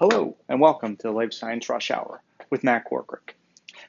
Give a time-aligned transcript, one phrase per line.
[0.00, 3.34] Hello, and welcome to Life Science Rush Hour with Matt Corkrick.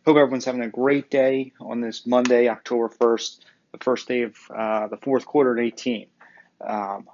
[0.06, 3.40] Hope everyone's having a great day on this Monday, October 1st,
[3.72, 6.08] the first day of uh, the fourth quarter at 18.
[6.68, 7.08] Um,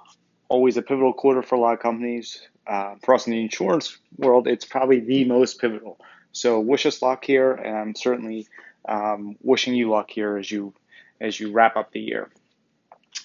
[0.48, 2.42] always a pivotal quarter for a lot of companies.
[2.66, 6.00] Uh, for us in the insurance world, it's probably the most pivotal.
[6.32, 8.48] So wish us luck here, and I'm certainly
[8.88, 10.74] um, wishing you luck here as you
[11.20, 12.30] as you wrap up the year.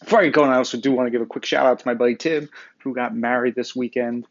[0.04, 1.88] Before I get going, I also do want to give a quick shout out to
[1.88, 2.50] my buddy Tim,
[2.84, 4.28] who got married this weekend.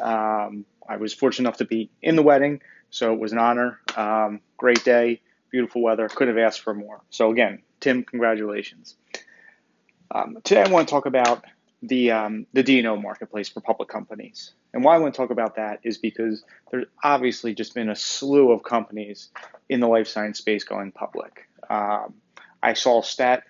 [0.00, 2.60] Um, I was fortunate enough to be in the wedding,
[2.90, 3.80] so it was an honor.
[3.96, 6.08] Um, great day, beautiful weather.
[6.08, 7.02] Couldn't have asked for more.
[7.10, 8.96] So again, Tim, congratulations.
[10.10, 11.44] Um, today I want to talk about
[11.82, 14.52] the um, the D&O marketplace for public companies.
[14.72, 17.96] And why I want to talk about that is because there's obviously just been a
[17.96, 19.30] slew of companies
[19.68, 21.48] in the life science space going public.
[21.68, 22.14] Um,
[22.62, 23.44] I saw a stat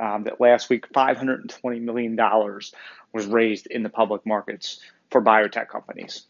[0.00, 6.22] um, that last week $520 million was raised in the public markets for biotech companies.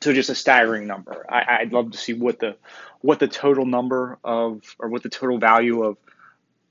[0.00, 1.26] So just a staggering number.
[1.28, 2.56] I, would love to see what the
[3.00, 5.96] what the total number of or what the total value of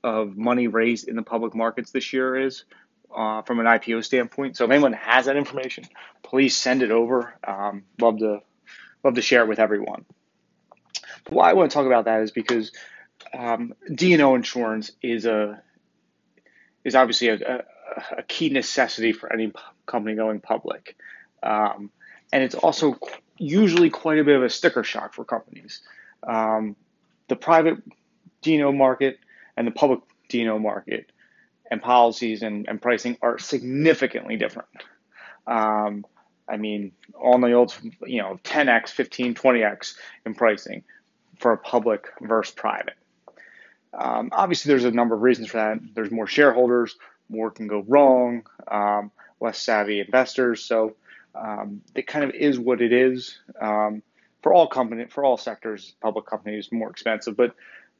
[0.02, 2.64] of money raised in the public markets this year is
[3.14, 4.56] uh, from an IPO standpoint.
[4.56, 5.84] So if anyone has that information,
[6.22, 7.34] please send it over.
[7.46, 8.40] Um, love to
[9.04, 10.04] love to share it with everyone.
[11.24, 12.72] But why I want to talk about that is because
[13.36, 15.62] um, D&O insurance is a
[16.84, 17.64] is obviously a, a,
[18.18, 19.52] a, key necessity for any
[19.84, 20.96] company going public.
[21.42, 21.90] Um,
[22.32, 22.98] and it's also
[23.38, 25.80] usually quite a bit of a sticker shock for companies.
[26.26, 26.76] Um,
[27.28, 27.78] the private
[28.42, 29.18] D&O market
[29.56, 31.10] and the public D&O market
[31.70, 34.68] and policies and, and pricing are significantly different.
[35.46, 36.04] Um,
[36.48, 39.94] I mean, on the old, you know, 10x, 15, 20x
[40.24, 40.82] in pricing
[41.38, 42.96] for a public versus private.
[43.92, 45.78] Um, obviously, there's a number of reasons for that.
[45.94, 46.96] There's more shareholders,
[47.28, 50.62] more can go wrong, um, less savvy investors.
[50.64, 50.96] So
[51.38, 53.38] um, it kind of is what it is.
[53.60, 54.02] Um,
[54.42, 57.36] for all company, for all sectors, public companies more expensive.
[57.36, 57.54] But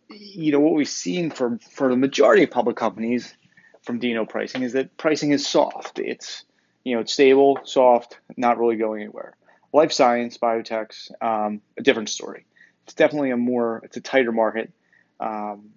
[0.08, 3.34] you know what we've seen for for the majority of public companies
[3.82, 5.98] from D&O pricing is that pricing is soft.
[5.98, 6.44] It's
[6.84, 9.34] you know it's stable, soft, not really going anywhere.
[9.72, 12.46] Life science, biotechs, um, a different story.
[12.84, 14.72] It's definitely a more it's a tighter market.
[15.20, 15.70] Um,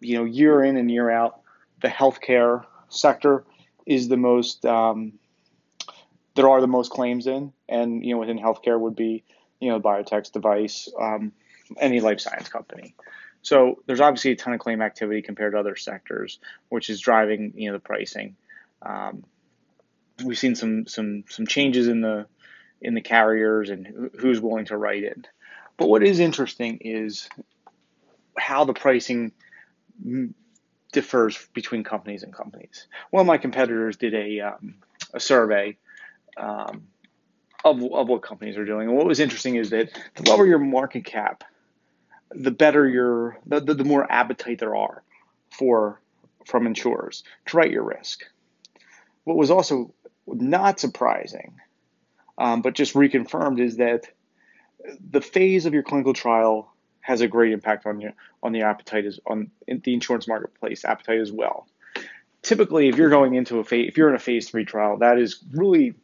[0.00, 1.40] you know, year in and year out,
[1.82, 3.44] the healthcare sector
[3.86, 5.14] is the most um,
[6.34, 9.24] there are the most claims in, and you know within healthcare would be
[9.60, 11.32] you know biotech, device, um,
[11.78, 12.94] any life science company.
[13.42, 17.52] So there's obviously a ton of claim activity compared to other sectors, which is driving
[17.56, 18.36] you know the pricing.
[18.82, 19.24] Um,
[20.24, 22.26] we've seen some some some changes in the
[22.80, 25.26] in the carriers and who's willing to write it.
[25.76, 27.28] But what is interesting is
[28.36, 29.32] how the pricing
[30.92, 32.86] differs between companies and companies.
[33.10, 34.76] One of my competitors did a um,
[35.12, 35.76] a survey
[36.36, 36.86] um,
[37.64, 38.88] of, of what companies are doing.
[38.88, 41.44] And what was interesting is that the lower your market cap,
[42.30, 45.02] the better your the, the, the more appetite there are
[45.50, 46.00] for
[46.44, 48.24] from insurers to write your risk.
[49.24, 49.94] What was also
[50.26, 51.54] not surprising,
[52.36, 54.08] um, but just reconfirmed, is that
[55.10, 58.12] the phase of your clinical trial has a great impact on your
[58.42, 61.66] on the appetite is on the insurance marketplace appetite as well.
[62.42, 65.18] Typically, if you're going into a phase, if you're in a phase three trial, that
[65.18, 65.94] is really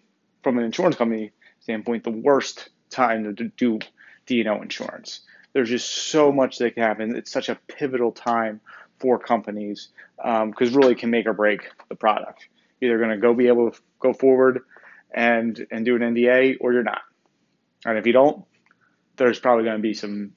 [0.42, 3.78] from an insurance company standpoint, the worst time to do
[4.26, 5.20] D&O insurance.
[5.52, 7.16] There's just so much that can happen.
[7.16, 8.60] It's such a pivotal time
[8.98, 12.48] for companies because um, really can make or break the product.
[12.80, 14.60] Either going to go be able to go forward
[15.12, 17.02] and and do an NDA, or you're not.
[17.84, 18.44] And if you don't,
[19.16, 20.32] there's probably going to be some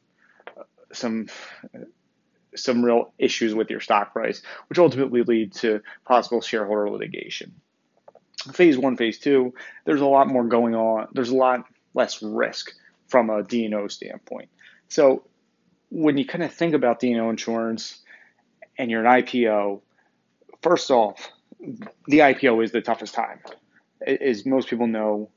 [0.92, 1.28] some
[2.56, 7.54] some real issues with your stock price, which ultimately lead to possible shareholder litigation
[8.52, 9.54] phase one, phase two,
[9.86, 11.08] there's a lot more going on.
[11.14, 12.74] There's a lot less risk
[13.08, 14.50] from a D&O standpoint.
[14.90, 15.24] So
[15.90, 18.00] when you kind of think about D&O insurance
[18.78, 19.82] and you're an IPO,
[20.62, 21.32] first off,
[22.08, 23.40] the IPO is the toughest time.
[24.06, 25.30] As most people know,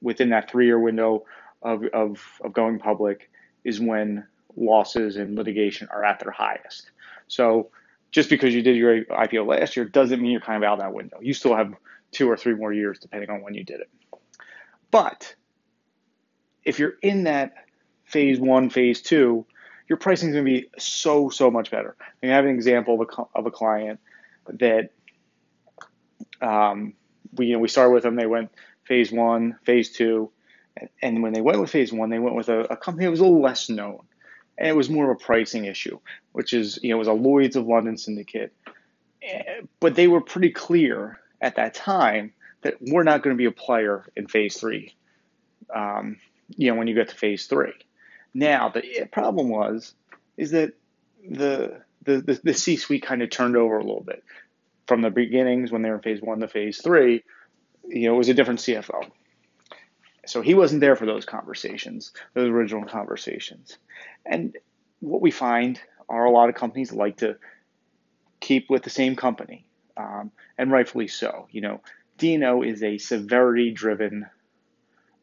[0.00, 1.24] within that three-year window
[1.62, 3.30] of, of, of going public
[3.64, 4.26] is when
[4.56, 6.90] losses and litigation are at their highest.
[7.28, 7.70] So
[8.10, 10.80] just because you did your IPO last year doesn't mean you're kind of out of
[10.80, 11.18] that window.
[11.20, 11.72] You still have
[12.12, 13.90] two or three more years, depending on when you did it.
[14.90, 15.34] But
[16.64, 17.54] if you're in that
[18.04, 19.46] phase one, phase two,
[19.88, 21.96] your pricing is going to be so, so much better.
[22.22, 24.00] I have an example of a, of a client
[24.48, 24.90] that
[26.40, 26.94] um,
[27.34, 28.50] we, you know, we started with them, they went
[28.84, 30.30] phase one, phase two,
[30.76, 33.10] and, and when they went with phase one, they went with a, a company that
[33.10, 34.00] was a little less known
[34.58, 35.98] and it was more of a pricing issue,
[36.32, 38.54] which is you know it was a Lloyd's of London syndicate,
[39.22, 43.46] eh, but they were pretty clear at that time that we're not going to be
[43.46, 44.94] a player in phase three.
[45.74, 46.16] Um,
[46.56, 47.72] you know, when you get to phase three.
[48.32, 49.94] Now, the problem was,
[50.36, 50.72] is that
[51.28, 54.22] the, the, the, the C suite kind of turned over a little bit
[54.86, 57.24] from the beginnings when they were in phase one to phase three.
[57.88, 59.10] You know, it was a different CFO.
[60.26, 63.76] So he wasn't there for those conversations, those original conversations.
[64.24, 64.56] And
[65.00, 67.36] what we find are a lot of companies like to
[68.40, 69.66] keep with the same company,
[69.96, 71.48] um, and rightfully so.
[71.50, 71.80] You know,
[72.18, 74.26] D&O is a severity driven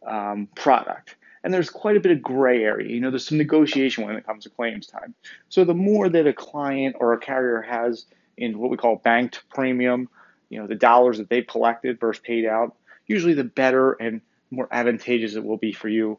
[0.06, 1.16] um, product.
[1.44, 2.90] And there's quite a bit of gray area.
[2.90, 5.16] You know, there's some negotiation when it comes to claims time.
[5.48, 8.06] So the more that a client or a carrier has
[8.38, 10.10] in what we call banked premium,
[10.50, 12.76] you know, the dollars that they've collected versus paid out,
[13.08, 14.22] usually the better and
[14.52, 16.18] more advantageous it will be for you,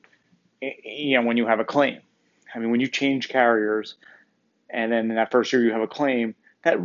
[0.61, 2.01] you know, when you have a claim.
[2.55, 3.97] I mean, when you change carriers,
[4.69, 6.79] and then in that first year you have a claim, that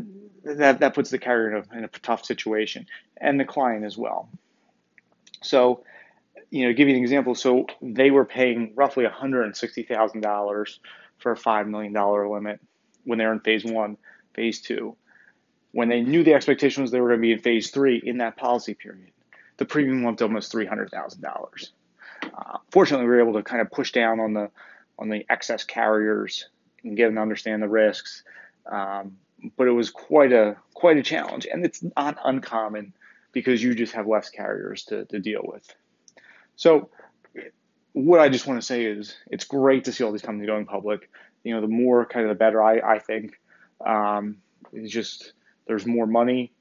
[0.45, 2.88] that that puts the carrier in a, in a tough situation,
[3.18, 4.30] and the client as well.
[5.42, 5.83] So
[6.50, 7.36] you know, give you an example.
[7.36, 10.80] So they were paying roughly $160,000
[11.18, 11.94] for a $5 million
[12.31, 12.62] limit
[13.03, 13.97] when they were in phase one,
[14.33, 14.95] phase two.
[15.71, 18.19] When they knew the expectation was they were going to be in phase three in
[18.19, 19.12] that policy period,
[19.57, 21.69] the premium went to almost $300,000.
[22.24, 24.50] Uh, fortunately, we were able to kind of push down on the
[24.98, 26.48] on the excess carriers
[26.86, 28.24] and get them to understand the risks.
[28.65, 29.18] Um,
[29.58, 32.94] but it was quite a quite a challenge, and it's not uncommon
[33.32, 35.74] because you just have less carriers to, to deal with.
[36.56, 36.90] So,
[37.94, 40.66] what I just want to say is it's great to see all these companies going
[40.66, 41.10] public.
[41.44, 43.40] You know, the more kind of the better, I, I think.
[43.86, 44.38] Um,
[44.74, 45.34] it's just
[45.68, 46.54] there's more money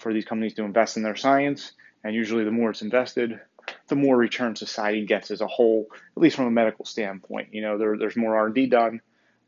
[0.00, 1.72] for these companies to invest in their science,
[2.04, 3.40] and usually the more it's invested,
[3.88, 5.86] the more return society gets as a whole,
[6.16, 7.52] at least from a medical standpoint.
[7.52, 9.00] You know, there, there's more R&D done.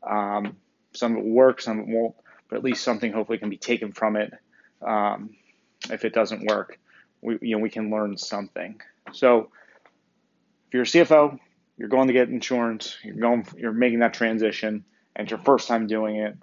[0.03, 0.57] Um,
[0.93, 2.15] some of it will work, some of it won't,
[2.53, 4.31] but at least something hopefully can be taken from it.
[4.85, 5.31] Um,
[5.89, 6.79] if it doesn't work,
[7.19, 8.79] we, you know, we can learn something.
[9.11, 9.49] So
[10.67, 11.39] if you're a CFO,
[11.79, 14.85] you're going to get insurance, you're going, you're making that transition,
[15.15, 16.37] and it's your first time doing it,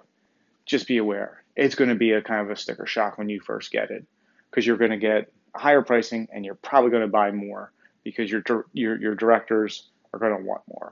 [0.65, 1.45] just be aware.
[1.55, 4.05] It's going to be a kind of a sticker shock when you first get it,
[4.49, 7.71] because you're going to get higher pricing, and you're probably going to buy more
[8.03, 8.43] because your
[8.73, 10.91] your your directors are going to want more.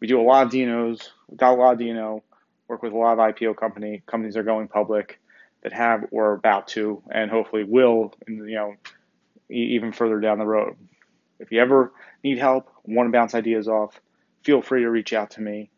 [0.00, 2.24] We do a lot of D&Os, got a lot of D&O,
[2.72, 5.20] work with a lot of IPO company companies are going public
[5.62, 8.74] that have or are about to, and hopefully will, you know,
[9.50, 10.74] even further down the road.
[11.38, 11.92] If you ever
[12.24, 14.00] need help, want to bounce ideas off,
[14.42, 15.70] feel free to reach out to me.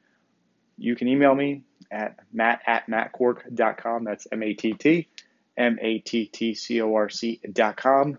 [0.78, 4.04] You can email me at matt at mattcorc.com.
[4.04, 5.08] That's M A T T
[5.56, 8.18] M A T T C O R C.com.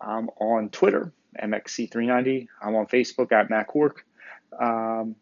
[0.00, 2.48] I'm on Twitter, MXC390.
[2.62, 4.04] I'm on Facebook at Matt Corc.
[4.58, 5.16] Um,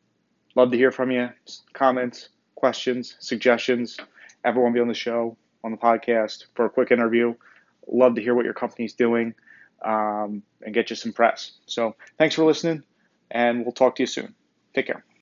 [0.54, 1.30] love to hear from you.
[1.72, 2.28] Comments,
[2.64, 3.98] questions, suggestions.
[4.42, 7.34] Everyone be on the show, on the podcast for a quick interview.
[7.86, 9.34] Love to hear what your company's doing
[9.84, 11.52] um, and get you some press.
[11.66, 12.82] So thanks for listening,
[13.30, 14.34] and we'll talk to you soon.
[14.72, 15.04] Take care.